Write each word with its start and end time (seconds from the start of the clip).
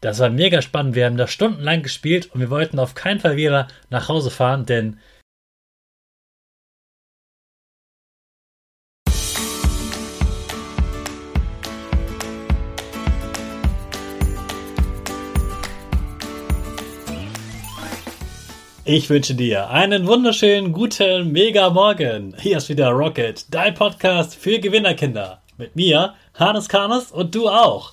Das 0.00 0.20
war 0.20 0.30
mega 0.30 0.62
spannend. 0.62 0.94
Wir 0.94 1.06
haben 1.06 1.16
da 1.16 1.26
stundenlang 1.26 1.82
gespielt 1.82 2.30
und 2.32 2.40
wir 2.40 2.50
wollten 2.50 2.78
auf 2.78 2.94
keinen 2.94 3.18
Fall 3.18 3.36
wieder 3.36 3.66
nach 3.90 4.08
Hause 4.08 4.30
fahren, 4.30 4.64
denn 4.64 4.98
Ich 18.90 19.10
wünsche 19.10 19.34
dir 19.34 19.68
einen 19.68 20.06
wunderschönen 20.06 20.72
guten 20.72 21.30
Mega 21.30 21.68
Morgen. 21.68 22.34
Hier 22.40 22.56
ist 22.56 22.70
wieder 22.70 22.88
Rocket, 22.88 23.44
dein 23.52 23.74
Podcast 23.74 24.34
für 24.34 24.60
Gewinnerkinder. 24.60 25.42
Mit 25.58 25.76
mir, 25.76 26.14
Hannes 26.32 26.70
Karnes 26.70 27.12
und 27.12 27.34
du 27.34 27.50
auch. 27.50 27.92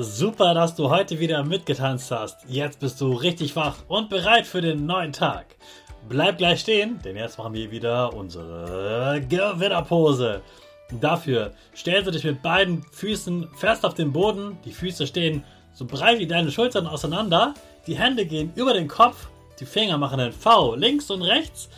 Super, 0.00 0.54
dass 0.54 0.76
du 0.76 0.90
heute 0.90 1.18
wieder 1.18 1.42
mitgetanzt 1.42 2.12
hast. 2.12 2.44
Jetzt 2.46 2.78
bist 2.78 3.00
du 3.00 3.14
richtig 3.14 3.56
wach 3.56 3.78
und 3.88 4.08
bereit 4.08 4.46
für 4.46 4.60
den 4.60 4.86
neuen 4.86 5.12
Tag. 5.12 5.56
Bleib 6.08 6.38
gleich 6.38 6.60
stehen, 6.60 7.00
denn 7.04 7.16
jetzt 7.16 7.36
machen 7.36 7.52
wir 7.54 7.68
wieder 7.72 8.14
unsere 8.14 9.20
Gewinnerpose. 9.28 10.40
Dafür 11.00 11.52
stellst 11.74 12.06
du 12.06 12.12
dich 12.12 12.22
mit 12.22 12.42
beiden 12.42 12.84
Füßen 12.92 13.48
fest 13.56 13.84
auf 13.84 13.94
den 13.94 14.12
Boden. 14.12 14.56
Die 14.64 14.72
Füße 14.72 15.04
stehen 15.04 15.42
so 15.72 15.84
breit 15.84 16.20
wie 16.20 16.28
deine 16.28 16.52
Schultern 16.52 16.86
auseinander. 16.86 17.54
Die 17.88 17.98
Hände 17.98 18.24
gehen 18.24 18.52
über 18.54 18.74
den 18.74 18.86
Kopf. 18.86 19.26
Die 19.58 19.66
Finger 19.66 19.98
machen 19.98 20.20
ein 20.20 20.32
V 20.32 20.76
links 20.76 21.10
und 21.10 21.22
rechts. 21.22 21.68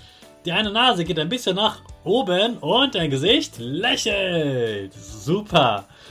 Die 0.44 0.52
eine 0.52 0.70
Nase 0.70 1.04
geht 1.04 1.18
ein 1.18 1.30
bisschen 1.30 1.56
nach 1.56 1.78
oben 2.04 2.58
und 2.58 2.94
dein 2.94 3.08
Gesicht 3.08 3.58
lächelt. 3.58 4.92
Super. 4.92 5.86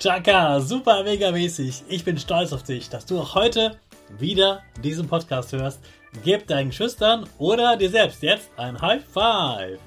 Chaka, 0.00 0.60
super 0.60 1.04
mega 1.04 1.30
mäßig. 1.30 1.82
Ich 1.86 2.06
bin 2.06 2.16
stolz 2.16 2.54
auf 2.54 2.62
dich, 2.62 2.88
dass 2.88 3.04
du 3.04 3.20
auch 3.20 3.34
heute 3.34 3.76
wieder 4.18 4.62
diesen 4.82 5.06
Podcast 5.06 5.52
hörst. 5.52 5.78
Gib 6.24 6.46
deinen 6.46 6.72
Schüchtern 6.72 7.28
oder 7.36 7.76
dir 7.76 7.90
selbst 7.90 8.22
jetzt 8.22 8.48
ein 8.56 8.80
High 8.80 9.04
Five. 9.04 9.78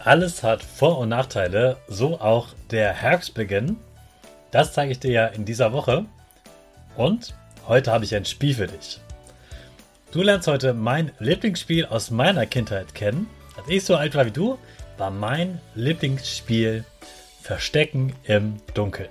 Alles 0.00 0.42
hat 0.42 0.60
Vor- 0.60 0.98
und 0.98 1.10
Nachteile, 1.10 1.76
so 1.86 2.20
auch 2.20 2.48
der 2.72 2.92
Herbstbeginn. 2.94 3.76
Das 4.50 4.72
zeige 4.72 4.90
ich 4.90 4.98
dir 4.98 5.12
ja 5.12 5.26
in 5.26 5.44
dieser 5.44 5.72
Woche. 5.72 6.04
Und 6.96 7.32
heute 7.68 7.92
habe 7.92 8.06
ich 8.06 8.16
ein 8.16 8.24
Spiel 8.24 8.56
für 8.56 8.66
dich. 8.66 8.98
Du 10.10 10.20
lernst 10.22 10.48
heute 10.48 10.74
mein 10.74 11.12
Lieblingsspiel 11.20 11.86
aus 11.86 12.10
meiner 12.10 12.44
Kindheit 12.44 12.92
kennen. 12.96 13.30
Als 13.56 13.68
ich 13.68 13.84
so 13.84 13.94
alt 13.94 14.16
war 14.16 14.26
wie 14.26 14.32
du, 14.32 14.58
war 14.98 15.10
mein 15.10 15.60
Lieblingsspiel 15.74 16.84
Verstecken 17.40 18.12
im 18.24 18.56
Dunkeln. 18.74 19.08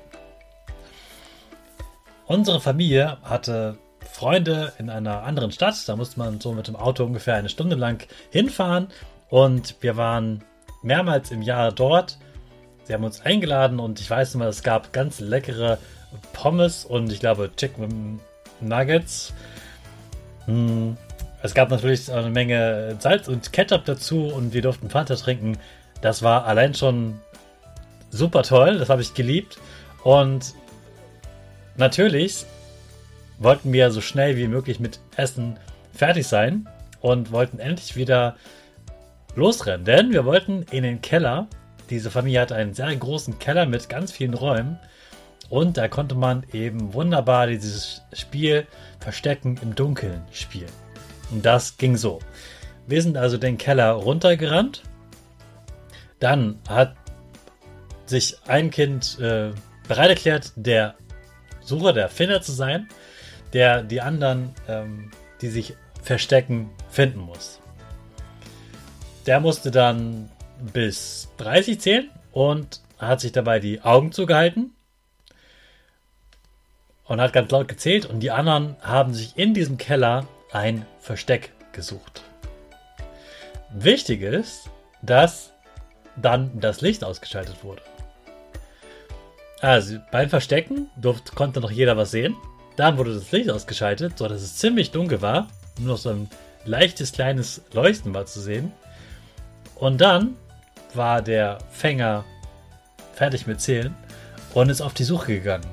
Unsere 2.27 2.59
Familie 2.59 3.17
hatte 3.23 3.77
Freunde 4.11 4.73
in 4.77 4.89
einer 4.89 5.23
anderen 5.23 5.51
Stadt. 5.51 5.87
Da 5.87 5.95
musste 5.95 6.19
man 6.19 6.39
so 6.39 6.51
mit 6.51 6.67
dem 6.67 6.75
Auto 6.75 7.03
ungefähr 7.05 7.35
eine 7.35 7.49
Stunde 7.49 7.75
lang 7.75 8.05
hinfahren. 8.31 8.89
Und 9.29 9.75
wir 9.81 9.97
waren 9.97 10.43
mehrmals 10.83 11.31
im 11.31 11.41
Jahr 11.41 11.71
dort. 11.71 12.17
Sie 12.83 12.93
haben 12.93 13.03
uns 13.03 13.21
eingeladen 13.21 13.79
und 13.79 13.99
ich 13.99 14.09
weiß 14.09 14.35
immer, 14.35 14.45
es 14.47 14.63
gab 14.63 14.93
ganz 14.93 15.19
leckere 15.19 15.77
Pommes 16.33 16.85
und 16.85 17.11
ich 17.11 17.19
glaube 17.19 17.49
Chicken 17.55 18.19
Nuggets. 18.61 19.33
Hm, 20.45 20.97
es 21.43 21.53
gab 21.53 21.69
natürlich 21.69 22.11
eine 22.11 22.29
Menge 22.29 22.95
Salz 22.99 23.27
und 23.27 23.53
Ketchup 23.53 23.85
dazu 23.85 24.25
und 24.27 24.53
wir 24.53 24.61
durften 24.61 24.89
Fanta 24.89 25.15
trinken. 25.15 25.57
Das 26.01 26.23
war 26.23 26.45
allein 26.45 26.73
schon 26.73 27.19
super 28.09 28.43
toll, 28.43 28.77
das 28.77 28.89
habe 28.89 29.01
ich 29.01 29.13
geliebt. 29.13 29.57
Und 30.03 30.53
natürlich 31.75 32.45
wollten 33.39 33.73
wir 33.73 33.91
so 33.91 34.01
schnell 34.01 34.37
wie 34.37 34.47
möglich 34.47 34.79
mit 34.79 34.99
Essen 35.15 35.59
fertig 35.93 36.27
sein 36.27 36.67
und 37.01 37.31
wollten 37.31 37.59
endlich 37.59 37.95
wieder 37.95 38.35
losrennen, 39.35 39.85
denn 39.85 40.11
wir 40.11 40.25
wollten 40.25 40.63
in 40.71 40.83
den 40.83 41.01
Keller. 41.01 41.47
Diese 41.89 42.11
Familie 42.11 42.41
hatte 42.41 42.55
einen 42.55 42.73
sehr 42.73 42.93
großen 42.95 43.39
Keller 43.39 43.65
mit 43.65 43.87
ganz 43.87 44.11
vielen 44.11 44.33
Räumen 44.33 44.79
und 45.49 45.77
da 45.77 45.87
konnte 45.87 46.15
man 46.15 46.43
eben 46.51 46.93
wunderbar 46.93 47.47
dieses 47.47 48.01
Spiel 48.13 48.67
Verstecken 48.99 49.57
im 49.61 49.75
Dunkeln 49.75 50.21
spielen. 50.31 50.71
Und 51.31 51.45
das 51.45 51.77
ging 51.77 51.95
so. 51.95 52.19
Wir 52.87 53.01
sind 53.01 53.17
also 53.17 53.37
den 53.37 53.57
Keller 53.57 53.91
runtergerannt. 53.91 54.83
Dann 56.19 56.59
hat 56.67 56.95
sich 58.05 58.37
ein 58.47 58.71
Kind 58.71 59.19
äh, 59.19 59.51
bereit 59.87 60.09
erklärt, 60.09 60.53
der 60.55 60.95
Sucher, 61.61 61.93
der 61.93 62.09
Finder 62.09 62.41
zu 62.41 62.51
sein, 62.51 62.87
der 63.53 63.83
die 63.83 64.01
anderen, 64.01 64.53
ähm, 64.67 65.11
die 65.41 65.49
sich 65.49 65.75
verstecken, 66.01 66.69
finden 66.89 67.19
muss. 67.19 67.59
Der 69.25 69.39
musste 69.39 69.71
dann 69.71 70.29
bis 70.73 71.29
30 71.37 71.79
zählen 71.81 72.09
und 72.31 72.81
hat 72.97 73.19
sich 73.19 73.31
dabei 73.31 73.59
die 73.59 73.81
Augen 73.81 74.11
zugehalten 74.11 74.73
und 77.03 77.21
hat 77.21 77.33
ganz 77.33 77.51
laut 77.51 77.67
gezählt 77.67 78.05
und 78.05 78.21
die 78.21 78.31
anderen 78.31 78.77
haben 78.81 79.13
sich 79.13 79.37
in 79.37 79.53
diesem 79.53 79.77
Keller 79.77 80.27
ein 80.51 80.85
Versteck 80.99 81.51
gesucht. 81.73 82.23
Wichtig 83.71 84.21
ist, 84.21 84.69
dass 85.01 85.53
dann 86.21 86.59
das 86.59 86.81
Licht 86.81 87.03
ausgeschaltet 87.03 87.63
wurde. 87.63 87.81
Also 89.61 89.97
beim 90.11 90.29
Verstecken 90.29 90.89
durfte, 90.97 91.33
konnte 91.33 91.59
noch 91.61 91.71
jeder 91.71 91.97
was 91.97 92.11
sehen. 92.11 92.35
Dann 92.75 92.97
wurde 92.97 93.13
das 93.13 93.31
Licht 93.31 93.49
ausgeschaltet, 93.49 94.17
sodass 94.17 94.41
es 94.41 94.57
ziemlich 94.57 94.91
dunkel 94.91 95.21
war. 95.21 95.47
Nur 95.79 95.93
noch 95.93 95.97
so 95.97 96.09
ein 96.09 96.29
leichtes 96.65 97.11
kleines 97.11 97.61
Leuchten 97.73 98.13
war 98.13 98.25
zu 98.25 98.39
sehen. 98.39 98.71
Und 99.75 100.01
dann 100.01 100.35
war 100.93 101.21
der 101.21 101.59
Fänger 101.71 102.23
fertig 103.13 103.47
mit 103.47 103.61
Zählen 103.61 103.95
und 104.53 104.69
ist 104.69 104.81
auf 104.81 104.93
die 104.93 105.03
Suche 105.03 105.33
gegangen. 105.33 105.65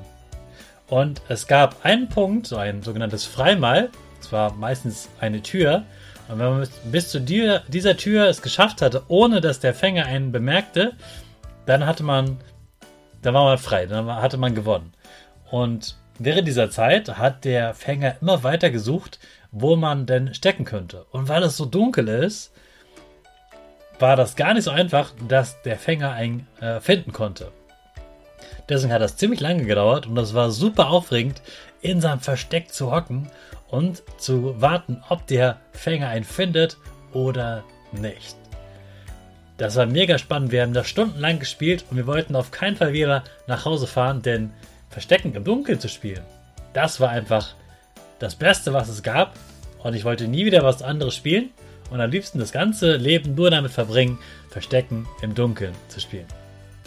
Und 0.87 1.21
es 1.29 1.47
gab 1.47 1.83
einen 1.83 2.09
Punkt, 2.09 2.47
so 2.47 2.57
ein 2.57 2.83
sogenanntes 2.83 3.25
Freimal, 3.25 3.89
es 4.19 4.31
war 4.31 4.53
meistens 4.53 5.09
eine 5.19 5.41
Tür, 5.41 5.83
Und 6.27 6.39
wenn 6.39 6.49
man 6.59 6.67
bis 6.85 7.09
zu 7.09 7.21
dieser 7.21 7.97
Tür 7.97 8.27
es 8.27 8.41
geschafft 8.41 8.81
hatte, 8.81 9.03
ohne 9.07 9.41
dass 9.41 9.59
der 9.59 9.73
Fänger 9.73 10.05
einen 10.05 10.31
bemerkte, 10.31 10.93
dann 11.65 11.85
hatte 11.85 12.03
man, 12.03 12.37
dann 13.21 13.33
war 13.33 13.45
man 13.45 13.57
frei, 13.57 13.85
dann 13.85 14.07
hatte 14.07 14.37
man 14.37 14.55
gewonnen. 14.55 14.93
Und 15.51 15.95
während 16.17 16.47
dieser 16.47 16.71
Zeit 16.71 17.17
hat 17.17 17.45
der 17.45 17.73
Fänger 17.73 18.15
immer 18.21 18.43
weiter 18.43 18.71
gesucht, 18.71 19.19
wo 19.51 19.75
man 19.75 20.05
denn 20.05 20.33
stecken 20.33 20.65
könnte. 20.65 21.05
Und 21.11 21.29
weil 21.29 21.43
es 21.43 21.57
so 21.57 21.65
dunkel 21.65 22.07
ist, 22.07 22.51
war 23.99 24.15
das 24.15 24.35
gar 24.35 24.53
nicht 24.53 24.63
so 24.63 24.71
einfach, 24.71 25.11
dass 25.27 25.61
der 25.61 25.77
Fänger 25.77 26.11
einen 26.11 26.47
äh, 26.59 26.79
finden 26.79 27.13
konnte. 27.13 27.51
Deswegen 28.67 28.91
hat 28.91 29.01
das 29.01 29.15
ziemlich 29.15 29.39
lange 29.39 29.65
gedauert 29.65 30.07
und 30.07 30.15
das 30.15 30.33
war 30.33 30.49
super 30.49 30.89
aufregend, 30.89 31.41
in 31.85 32.01
seinem 32.01 32.19
Versteck 32.19 32.73
zu 32.73 32.91
hocken 32.91 33.29
und 33.67 34.01
zu 34.17 34.59
warten, 34.59 35.03
ob 35.09 35.27
der 35.27 35.57
Fänger 35.71 36.09
einen 36.09 36.25
findet 36.25 36.77
oder 37.13 37.63
nicht. 37.91 38.35
Das 39.57 39.75
war 39.75 39.85
mega 39.85 40.17
spannend. 40.17 40.51
Wir 40.51 40.63
haben 40.63 40.73
das 40.73 40.87
stundenlang 40.87 41.39
gespielt 41.39 41.85
und 41.89 41.97
wir 41.97 42.07
wollten 42.07 42.35
auf 42.35 42.51
keinen 42.51 42.75
Fall 42.75 42.93
wieder 42.93 43.23
nach 43.47 43.65
Hause 43.65 43.87
fahren, 43.87 44.21
denn 44.21 44.51
Verstecken 44.89 45.33
im 45.35 45.43
Dunkeln 45.43 45.79
zu 45.79 45.87
spielen, 45.87 46.23
das 46.73 46.99
war 46.99 47.09
einfach 47.09 47.53
das 48.19 48.35
Beste, 48.35 48.73
was 48.73 48.89
es 48.89 49.03
gab. 49.03 49.33
Und 49.83 49.93
ich 49.93 50.05
wollte 50.05 50.27
nie 50.27 50.45
wieder 50.45 50.63
was 50.63 50.81
anderes 50.81 51.13
spielen 51.13 51.51
und 51.91 52.01
am 52.01 52.09
liebsten 52.09 52.39
das 52.39 52.51
ganze 52.51 52.95
Leben 52.95 53.35
nur 53.35 53.51
damit 53.51 53.71
verbringen, 53.71 54.17
Verstecken 54.49 55.05
im 55.21 55.35
Dunkeln 55.35 55.73
zu 55.89 55.99
spielen. 55.99 56.25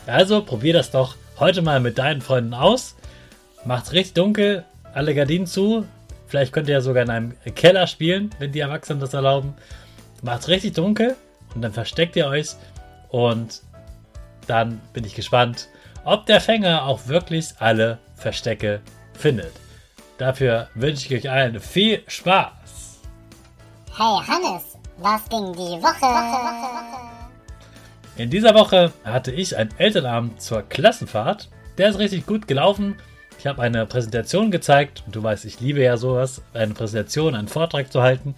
Also 0.06 0.42
probier 0.42 0.72
das 0.72 0.90
doch 0.90 1.14
heute 1.38 1.62
mal 1.62 1.78
mit 1.78 1.98
deinen 1.98 2.20
Freunden 2.20 2.54
aus. 2.54 2.96
Macht's 3.64 3.92
richtig 3.92 4.14
dunkel, 4.14 4.64
alle 4.94 5.14
Gardinen 5.14 5.46
zu. 5.46 5.86
Vielleicht 6.26 6.52
könnt 6.52 6.68
ihr 6.68 6.74
ja 6.74 6.80
sogar 6.80 7.02
in 7.02 7.10
einem 7.10 7.34
Keller 7.54 7.86
spielen, 7.86 8.30
wenn 8.38 8.52
die 8.52 8.60
Erwachsenen 8.60 9.00
das 9.00 9.14
erlauben. 9.14 9.54
Macht's 10.22 10.48
richtig 10.48 10.74
dunkel 10.74 11.16
und 11.54 11.62
dann 11.62 11.72
versteckt 11.72 12.16
ihr 12.16 12.26
euch 12.26 12.50
und 13.08 13.62
dann 14.46 14.80
bin 14.92 15.04
ich 15.04 15.14
gespannt, 15.14 15.68
ob 16.04 16.26
der 16.26 16.40
Fänger 16.40 16.84
auch 16.84 17.06
wirklich 17.06 17.54
alle 17.58 17.98
Verstecke 18.14 18.80
findet. 19.14 19.52
Dafür 20.18 20.68
wünsche 20.74 21.06
ich 21.06 21.24
euch 21.24 21.30
allen 21.30 21.60
viel 21.60 22.02
Spaß. 22.06 23.00
Hey 23.96 24.20
Hannes, 24.26 24.76
was 24.96 25.28
ging 25.28 25.52
die 25.52 25.82
Woche? 25.82 27.08
In 28.16 28.30
dieser 28.30 28.54
Woche 28.54 28.92
hatte 29.04 29.30
ich 29.30 29.56
einen 29.56 29.70
Elternabend 29.78 30.42
zur 30.42 30.62
Klassenfahrt. 30.62 31.48
Der 31.78 31.90
ist 31.90 31.98
richtig 32.00 32.26
gut 32.26 32.48
gelaufen. 32.48 32.96
Ich 33.38 33.46
habe 33.46 33.62
eine 33.62 33.86
Präsentation 33.86 34.50
gezeigt. 34.50 35.04
Du 35.06 35.22
weißt, 35.22 35.44
ich 35.44 35.60
liebe 35.60 35.80
ja 35.80 35.96
sowas, 35.96 36.42
eine 36.54 36.74
Präsentation, 36.74 37.36
einen 37.36 37.46
Vortrag 37.46 37.92
zu 37.92 38.02
halten. 38.02 38.34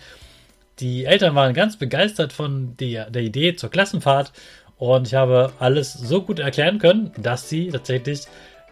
Die 0.79 1.07
Eltern 1.07 1.35
waren 1.35 1.55
ganz 1.55 1.77
begeistert 1.77 2.33
von 2.33 2.77
der, 2.77 3.11
der 3.11 3.23
Idee 3.23 3.57
zur 3.57 3.71
Klassenfahrt 3.71 4.33
und 4.79 5.07
ich 5.07 5.15
habe 5.15 5.53
alles 5.59 5.93
so 5.93 6.23
gut 6.23 6.39
erklären 6.39 6.79
können, 6.79 7.13
dass 7.19 7.49
sie 7.49 7.69
tatsächlich 7.69 8.23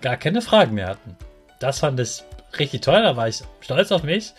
gar 0.01 0.17
keine 0.17 0.41
Fragen 0.43 0.75
mehr 0.75 0.89
hatten. 0.89 1.17
Das 1.61 1.81
fand 1.81 2.01
ich 2.01 2.23
richtig 2.59 2.83
toll, 2.83 3.03
da 3.03 3.17
war 3.17 3.29
ich 3.29 3.43
stolz 3.61 3.93
auf 3.93 4.03
mich 4.05 4.33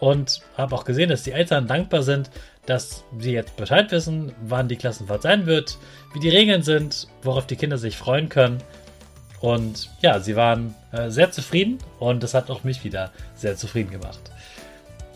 und 0.00 0.40
habe 0.56 0.74
auch 0.74 0.84
gesehen, 0.84 1.10
dass 1.10 1.22
die 1.22 1.32
Eltern 1.32 1.66
dankbar 1.66 2.02
sind, 2.02 2.30
dass 2.66 3.04
sie 3.18 3.32
jetzt 3.32 3.56
Bescheid 3.56 3.90
wissen, 3.90 4.32
wann 4.42 4.68
die 4.68 4.76
Klassenfahrt 4.76 5.22
sein 5.22 5.46
wird, 5.46 5.78
wie 6.14 6.20
die 6.20 6.30
Regeln 6.30 6.62
sind, 6.62 7.08
worauf 7.22 7.46
die 7.46 7.56
Kinder 7.56 7.76
sich 7.76 7.96
freuen 7.96 8.28
können. 8.28 8.62
Und 9.42 9.90
ja, 10.00 10.20
sie 10.20 10.36
waren 10.36 10.74
äh, 10.92 11.10
sehr 11.10 11.32
zufrieden 11.32 11.78
und 11.98 12.22
das 12.22 12.32
hat 12.32 12.48
auch 12.48 12.62
mich 12.62 12.84
wieder 12.84 13.10
sehr 13.34 13.56
zufrieden 13.56 13.90
gemacht. 13.90 14.20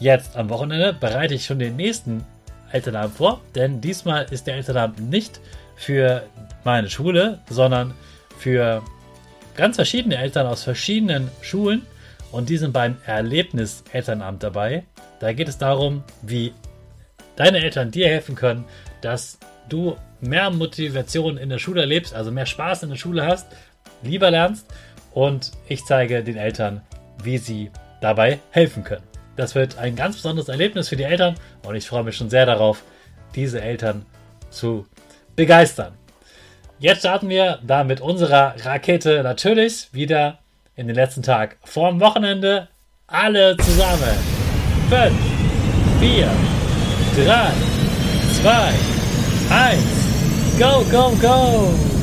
Jetzt 0.01 0.37
am 0.37 0.51
Wochenende 0.51 0.93
bereite 0.93 1.35
ich 1.35 1.47
schon 1.47 1.61
den 1.61 1.77
nächsten 1.77 2.25
Elternabend 2.73 3.17
vor, 3.17 3.41
denn 3.55 3.81
diesmal 3.81 4.27
ist 4.31 4.49
der 4.49 4.57
Elternabend 4.57 5.09
nicht 5.09 5.41
für 5.77 6.25
meine 6.65 6.91
Schule, 6.91 7.39
sondern 7.49 7.95
für 8.37 8.83
ganz 9.55 9.77
verschiedene 9.77 10.17
Eltern 10.17 10.47
aus 10.49 10.65
verschiedenen 10.65 11.31
Schulen 11.41 11.83
und 12.33 12.49
die 12.49 12.57
sind 12.57 12.73
beim 12.73 12.97
Erlebnis-Elternabend 13.07 14.43
dabei. 14.43 14.83
Da 15.21 15.33
geht 15.33 15.49
es 15.49 15.57
darum, 15.57 16.03
wie 16.23 16.53
deine 17.37 17.59
Eltern 17.59 17.93
dir 17.93 18.09
helfen 18.09 18.35
können, 18.35 18.65
dass 19.03 19.39
du 19.69 19.97
mehr 20.21 20.51
Motivation 20.51 21.39
in 21.39 21.49
der 21.49 21.59
Schule 21.59 21.83
erlebst, 21.83 22.13
also 22.13 22.33
mehr 22.33 22.47
Spaß 22.47 22.83
in 22.83 22.91
der 22.91 22.97
Schule 22.97 23.25
hast, 23.25 23.47
lieber 24.03 24.31
lernst 24.31 24.67
und 25.13 25.53
ich 25.69 25.85
zeige 25.85 26.23
den 26.23 26.37
Eltern, 26.37 26.83
wie 27.23 27.39
sie 27.39 27.71
dabei 28.01 28.41
helfen 28.51 28.85
können. 28.85 29.03
Das 29.37 29.55
wird 29.55 29.79
ein 29.79 29.97
ganz 29.97 30.17
besonderes 30.17 30.49
Erlebnis 30.49 30.89
für 30.89 30.97
die 30.97 31.05
Eltern 31.05 31.35
und 31.65 31.75
ich 31.75 31.87
freue 31.87 32.05
mich 32.05 32.17
schon 32.17 32.31
sehr 32.31 32.47
darauf, 32.47 32.83
diese 33.35 33.61
Eltern 33.61 34.07
zu 34.51 34.87
begeistern. 35.35 35.95
Jetzt 36.79 37.01
starten 37.01 37.29
wir 37.29 37.59
da 37.67 37.85
mit 37.85 38.01
unserer 38.01 38.55
Rakete 38.65 39.23
natürlich 39.23 39.89
wieder 39.93 40.39
in 40.75 40.87
den 40.87 40.97
letzten 40.97 41.23
Tag 41.23 41.57
vorm 41.65 42.01
Wochenende. 42.01 42.69
Alle 43.07 43.57
zusammen. 43.57 44.17
5, 44.91 45.13
4, 46.01 46.31
3, 47.25 47.53
2, 48.43 48.75
1. 49.51 50.07
Go, 50.59 50.85
go, 50.91 51.11
go! 51.21 51.96